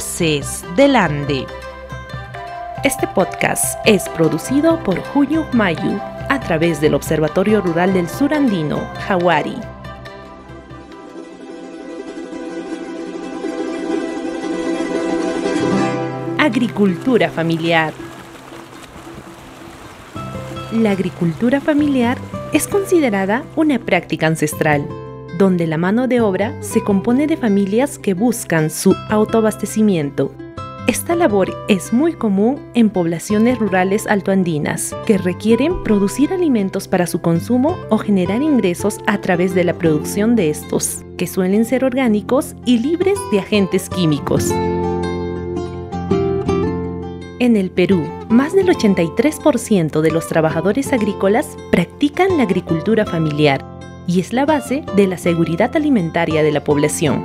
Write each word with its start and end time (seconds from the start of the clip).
Voces 0.00 0.64
del 0.76 0.96
Ande. 0.96 1.44
Este 2.84 3.06
podcast 3.08 3.78
es 3.84 4.08
producido 4.08 4.82
por 4.82 4.98
Juyu 4.98 5.44
Mayu 5.52 6.00
a 6.30 6.40
través 6.40 6.80
del 6.80 6.94
Observatorio 6.94 7.60
Rural 7.60 7.92
del 7.92 8.08
Sur 8.08 8.32
Andino, 8.32 8.78
Hawari. 9.06 9.56
Agricultura 16.38 17.28
familiar. 17.28 17.92
La 20.72 20.92
agricultura 20.92 21.60
familiar 21.60 22.16
es 22.54 22.66
considerada 22.68 23.44
una 23.54 23.78
práctica 23.78 24.28
ancestral, 24.28 24.88
donde 25.40 25.66
la 25.66 25.78
mano 25.78 26.06
de 26.06 26.20
obra 26.20 26.54
se 26.60 26.82
compone 26.82 27.26
de 27.26 27.38
familias 27.38 27.98
que 27.98 28.12
buscan 28.12 28.68
su 28.68 28.94
autoabastecimiento. 29.08 30.34
Esta 30.86 31.16
labor 31.16 31.50
es 31.66 31.94
muy 31.94 32.12
común 32.12 32.60
en 32.74 32.90
poblaciones 32.90 33.58
rurales 33.58 34.06
altoandinas, 34.06 34.94
que 35.06 35.16
requieren 35.16 35.82
producir 35.82 36.34
alimentos 36.34 36.88
para 36.88 37.06
su 37.06 37.22
consumo 37.22 37.78
o 37.88 37.96
generar 37.96 38.42
ingresos 38.42 38.98
a 39.06 39.22
través 39.22 39.54
de 39.54 39.64
la 39.64 39.72
producción 39.72 40.36
de 40.36 40.50
estos, 40.50 41.06
que 41.16 41.26
suelen 41.26 41.64
ser 41.64 41.86
orgánicos 41.86 42.54
y 42.66 42.78
libres 42.78 43.18
de 43.32 43.40
agentes 43.40 43.88
químicos. 43.88 44.50
En 47.38 47.56
el 47.56 47.70
Perú, 47.70 48.06
más 48.28 48.54
del 48.54 48.68
83% 48.68 50.02
de 50.02 50.10
los 50.10 50.28
trabajadores 50.28 50.92
agrícolas 50.92 51.56
practican 51.70 52.36
la 52.36 52.42
agricultura 52.42 53.06
familiar 53.06 53.79
y 54.06 54.20
es 54.20 54.32
la 54.32 54.46
base 54.46 54.84
de 54.96 55.06
la 55.06 55.18
seguridad 55.18 55.74
alimentaria 55.76 56.42
de 56.42 56.52
la 56.52 56.64
población. 56.64 57.24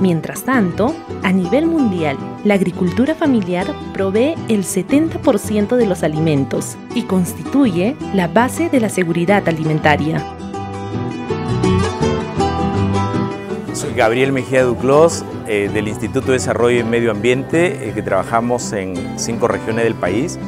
Mientras 0.00 0.42
tanto, 0.42 0.94
a 1.22 1.32
nivel 1.32 1.66
mundial, 1.66 2.16
la 2.44 2.54
agricultura 2.54 3.14
familiar 3.14 3.66
provee 3.92 4.34
el 4.48 4.64
70% 4.64 5.76
de 5.76 5.86
los 5.86 6.02
alimentos 6.02 6.76
y 6.94 7.02
constituye 7.02 7.94
la 8.12 8.26
base 8.26 8.68
de 8.68 8.80
la 8.80 8.88
seguridad 8.88 9.48
alimentaria. 9.48 10.24
Soy 13.74 13.94
Gabriel 13.94 14.32
Mejía 14.32 14.64
Duclos 14.64 15.24
eh, 15.46 15.70
del 15.72 15.86
Instituto 15.86 16.28
de 16.28 16.32
Desarrollo 16.32 16.80
y 16.80 16.84
Medio 16.84 17.10
Ambiente, 17.10 17.88
eh, 17.88 17.92
que 17.94 18.02
trabajamos 18.02 18.72
en 18.72 19.18
cinco 19.18 19.46
regiones 19.46 19.84
del 19.84 19.94
país. 19.94 20.38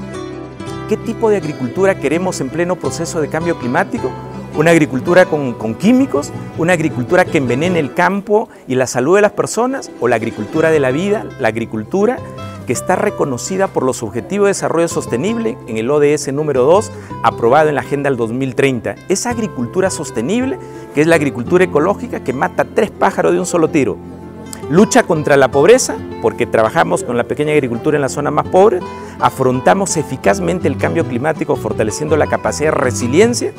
¿Qué 0.88 0.96
tipo 0.96 1.30
de 1.30 1.36
agricultura 1.36 1.98
queremos 1.98 2.40
en 2.40 2.50
pleno 2.50 2.76
proceso 2.76 3.20
de 3.20 3.28
cambio 3.28 3.58
climático? 3.58 4.10
Una 4.56 4.70
agricultura 4.70 5.26
con, 5.26 5.74
químicos, 5.74 6.32
una 6.58 6.74
agricultura 6.74 7.24
que 7.24 7.38
envenene 7.38 7.80
el 7.80 7.92
campo 7.92 8.48
y 8.68 8.76
la 8.76 8.86
salud 8.86 9.16
de 9.16 9.22
las 9.22 9.32
personas, 9.32 9.90
o 10.00 10.06
la 10.06 10.14
agricultura 10.14 10.70
de 10.70 10.78
la 10.78 10.92
vida, 10.92 11.26
la 11.40 11.48
agricultura 11.48 12.18
que 12.64 12.72
está 12.72 12.94
reconocida 12.94 13.66
por 13.66 13.82
los 13.82 14.04
Objetivos 14.04 14.46
de 14.46 14.50
Desarrollo 14.50 14.86
Sostenible 14.86 15.58
en 15.66 15.76
el 15.76 15.90
ODS 15.90 16.32
número 16.32 16.62
2, 16.66 16.92
aprobado 17.24 17.68
en 17.68 17.74
la 17.74 17.80
Agenda 17.80 18.08
del 18.08 18.16
2030. 18.16 18.94
Esa 19.08 19.30
agricultura 19.30 19.90
sostenible, 19.90 20.56
que 20.94 21.00
es 21.00 21.08
la 21.08 21.16
agricultura 21.16 21.64
ecológica 21.64 22.22
que 22.22 22.32
mata 22.32 22.64
tres 22.64 22.92
pájaros 22.92 23.32
de 23.32 23.40
un 23.40 23.46
solo 23.46 23.68
tiro. 23.70 23.96
Lucha 24.70 25.02
contra 25.02 25.36
la 25.36 25.50
pobreza, 25.50 25.96
porque 26.22 26.46
trabajamos 26.46 27.02
con 27.02 27.16
la 27.16 27.24
pequeña 27.24 27.52
agricultura 27.52 27.96
en 27.96 28.02
la 28.02 28.08
zona 28.08 28.30
más 28.30 28.46
pobre, 28.46 28.78
afrontamos 29.18 29.96
eficazmente 29.96 30.68
el 30.68 30.78
cambio 30.78 31.04
climático 31.04 31.56
fortaleciendo 31.56 32.16
la 32.16 32.28
capacidad 32.28 32.70
de 32.70 32.78
resiliencia 32.78 33.52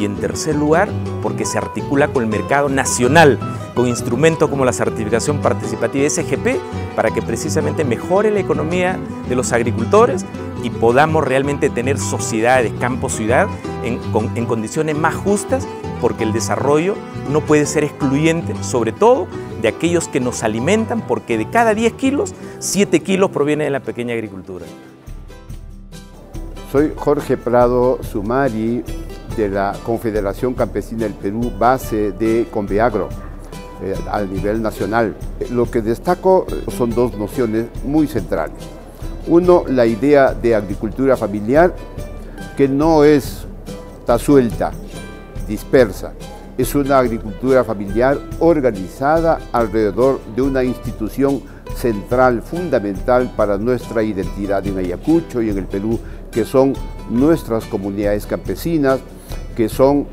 y 0.00 0.04
en 0.06 0.16
tercer 0.16 0.56
lugar, 0.56 0.88
porque 1.22 1.44
se 1.44 1.58
articula 1.58 2.08
con 2.08 2.24
el 2.24 2.28
mercado 2.28 2.68
nacional, 2.68 3.38
con 3.74 3.86
instrumentos 3.86 4.48
como 4.48 4.64
la 4.64 4.72
certificación 4.72 5.38
participativa 5.38 6.08
SGP, 6.08 6.58
para 6.96 7.10
que 7.10 7.20
precisamente 7.20 7.84
mejore 7.84 8.30
la 8.30 8.40
economía 8.40 8.98
de 9.28 9.36
los 9.36 9.52
agricultores 9.52 10.24
y 10.62 10.70
podamos 10.70 11.24
realmente 11.24 11.68
tener 11.68 11.98
sociedades, 11.98 12.72
campo-ciudad, 12.80 13.46
en, 13.84 14.00
en 14.34 14.46
condiciones 14.46 14.96
más 14.96 15.14
justas, 15.14 15.68
porque 16.00 16.24
el 16.24 16.32
desarrollo 16.32 16.94
no 17.30 17.42
puede 17.42 17.66
ser 17.66 17.84
excluyente, 17.84 18.54
sobre 18.62 18.92
todo 18.92 19.26
de 19.60 19.68
aquellos 19.68 20.08
que 20.08 20.20
nos 20.20 20.42
alimentan, 20.42 21.02
porque 21.06 21.36
de 21.36 21.48
cada 21.50 21.74
10 21.74 21.92
kilos, 21.94 22.34
7 22.58 23.00
kilos 23.00 23.30
provienen 23.30 23.66
de 23.66 23.70
la 23.70 23.80
pequeña 23.80 24.14
agricultura. 24.14 24.64
Soy 26.72 26.92
Jorge 26.96 27.36
Prado 27.36 27.98
Sumari, 28.02 28.84
de 29.36 29.48
la 29.48 29.76
Confederación 29.84 30.54
Campesina 30.54 31.04
del 31.04 31.14
Perú, 31.14 31.52
base 31.58 32.12
de 32.12 32.48
Conveagro 32.50 33.08
eh, 33.82 33.94
a 34.10 34.22
nivel 34.22 34.62
nacional. 34.62 35.14
Lo 35.50 35.70
que 35.70 35.82
destaco 35.82 36.46
son 36.76 36.90
dos 36.90 37.16
nociones 37.16 37.66
muy 37.84 38.06
centrales. 38.06 38.56
Uno, 39.26 39.64
la 39.68 39.86
idea 39.86 40.34
de 40.34 40.54
agricultura 40.54 41.16
familiar, 41.16 41.74
que 42.56 42.68
no 42.68 43.04
es 43.04 43.46
está 44.10 44.18
suelta, 44.18 44.72
dispersa. 45.46 46.12
Es 46.58 46.74
una 46.74 46.98
agricultura 46.98 47.62
familiar 47.62 48.18
organizada 48.40 49.38
alrededor 49.52 50.20
de 50.34 50.42
una 50.42 50.64
institución 50.64 51.42
central, 51.76 52.42
fundamental 52.42 53.32
para 53.36 53.56
nuestra 53.56 54.02
identidad 54.02 54.66
en 54.66 54.78
Ayacucho 54.78 55.40
y 55.40 55.50
en 55.50 55.58
el 55.58 55.66
Perú, 55.66 56.00
que 56.32 56.44
son 56.44 56.72
nuestras 57.08 57.66
comunidades 57.66 58.26
campesinas, 58.26 58.98
que 59.60 59.68
son 59.68 60.06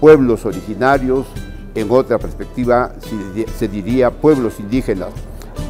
pueblos 0.00 0.46
originarios, 0.46 1.26
en 1.74 1.90
otra 1.90 2.18
perspectiva 2.18 2.92
se 3.58 3.66
diría 3.66 4.12
pueblos 4.12 4.60
indígenas. 4.60 5.08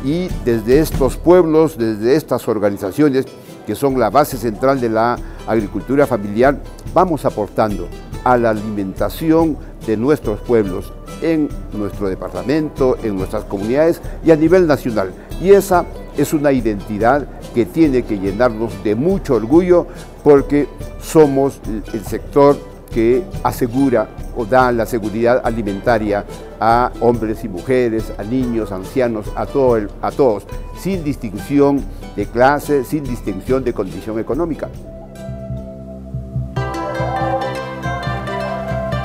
Y 0.04 0.28
desde 0.44 0.80
estos 0.80 1.16
pueblos, 1.16 1.78
desde 1.78 2.14
estas 2.14 2.46
organizaciones, 2.46 3.24
que 3.66 3.74
son 3.74 3.98
la 3.98 4.10
base 4.10 4.36
central 4.36 4.82
de 4.82 4.90
la 4.90 5.16
agricultura 5.46 6.06
familiar, 6.06 6.60
vamos 6.92 7.24
aportando 7.24 7.88
a 8.22 8.36
la 8.36 8.50
alimentación 8.50 9.56
de 9.86 9.96
nuestros 9.96 10.38
pueblos 10.40 10.92
en 11.22 11.48
nuestro 11.72 12.06
departamento, 12.06 12.98
en 13.02 13.16
nuestras 13.16 13.44
comunidades 13.44 14.02
y 14.22 14.30
a 14.30 14.36
nivel 14.36 14.66
nacional. 14.66 15.10
Y 15.40 15.52
esa 15.52 15.86
es 16.18 16.34
una 16.34 16.52
identidad 16.52 17.26
que 17.54 17.64
tiene 17.64 18.02
que 18.02 18.18
llenarnos 18.18 18.84
de 18.84 18.94
mucho 18.94 19.36
orgullo 19.36 19.86
porque 20.22 20.68
somos 21.00 21.62
el 21.94 22.04
sector 22.04 22.69
que 22.92 23.24
asegura 23.42 24.08
o 24.36 24.44
da 24.44 24.72
la 24.72 24.86
seguridad 24.86 25.40
alimentaria 25.44 26.24
a 26.60 26.92
hombres 27.00 27.44
y 27.44 27.48
mujeres, 27.48 28.12
a 28.18 28.22
niños, 28.22 28.72
ancianos, 28.72 29.26
a, 29.34 29.46
todo 29.46 29.88
a 30.02 30.10
todos, 30.10 30.46
sin 30.78 31.02
distinción 31.02 31.82
de 32.16 32.26
clase, 32.26 32.84
sin 32.84 33.04
distinción 33.04 33.64
de 33.64 33.72
condición 33.72 34.18
económica. 34.18 34.68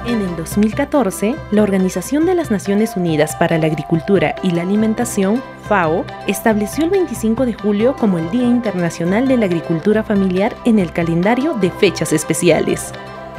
En 0.07 0.21
el 0.21 0.35
2014, 0.35 1.35
la 1.51 1.63
Organización 1.63 2.27
de 2.27 2.35
las 2.35 2.51
Naciones 2.51 2.95
Unidas 2.95 3.35
para 3.37 3.57
la 3.57 3.65
Agricultura 3.65 4.35
y 4.43 4.51
la 4.51 4.61
Alimentación, 4.61 5.41
FAO, 5.67 6.05
estableció 6.27 6.83
el 6.83 6.91
25 6.91 7.45
de 7.45 7.53
julio 7.53 7.95
como 7.99 8.19
el 8.19 8.29
Día 8.29 8.45
Internacional 8.45 9.27
de 9.27 9.37
la 9.37 9.45
Agricultura 9.45 10.03
Familiar 10.03 10.55
en 10.63 10.77
el 10.77 10.91
calendario 10.93 11.55
de 11.55 11.71
fechas 11.71 12.13
especiales. 12.13 12.93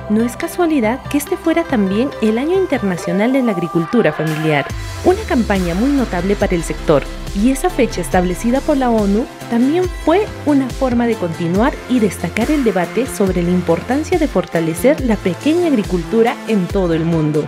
No 0.08 0.22
es 0.22 0.36
casualidad 0.36 1.02
que 1.10 1.18
este 1.18 1.36
fuera 1.36 1.64
también 1.64 2.10
el 2.22 2.38
Año 2.38 2.56
Internacional 2.56 3.32
de 3.32 3.42
la 3.42 3.50
Agricultura 3.50 4.12
Familiar, 4.12 4.64
una 5.04 5.20
campaña 5.22 5.74
muy 5.74 5.90
notable 5.90 6.36
para 6.36 6.54
el 6.54 6.62
sector, 6.62 7.02
y 7.34 7.50
esa 7.50 7.70
fecha 7.70 8.02
establecida 8.02 8.60
por 8.60 8.76
la 8.76 8.88
ONU 8.88 9.26
también 9.50 9.84
fue 10.04 10.24
una 10.46 10.70
forma 10.70 11.08
de 11.08 11.16
continuar 11.16 11.74
y 11.88 11.98
destacar 11.98 12.52
el 12.52 12.62
debate 12.62 13.06
sobre 13.06 13.42
la 13.42 13.50
importancia 13.50 14.16
de 14.16 14.28
fortalecer 14.28 15.00
la 15.00 15.16
pequeña 15.16 15.66
agricultura 15.66 16.36
en 16.46 16.68
todo 16.68 16.94
el 16.94 17.04
mundo. 17.04 17.44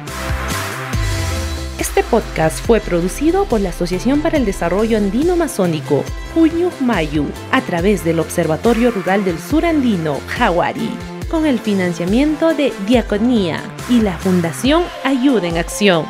Este 1.79 2.03
podcast 2.03 2.59
fue 2.67 2.81
producido 2.81 3.44
por 3.44 3.61
la 3.61 3.69
Asociación 3.69 4.21
para 4.21 4.37
el 4.37 4.44
Desarrollo 4.44 4.99
Andino 4.99 5.35
Amazónico, 5.35 6.03
Puñu 6.35 6.71
Mayu, 6.81 7.27
a 7.53 7.61
través 7.61 8.03
del 8.05 8.19
Observatorio 8.19 8.91
Rural 8.91 9.25
del 9.25 9.38
Sur 9.38 9.65
Andino, 9.65 10.19
Hawari 10.41 10.91
con 11.29 11.47
el 11.47 11.59
financiamiento 11.59 12.55
de 12.55 12.73
Diaconía 12.87 13.61
y 13.89 14.01
la 14.01 14.17
Fundación 14.19 14.83
Ayuda 15.05 15.47
en 15.47 15.59
Acción. 15.59 16.07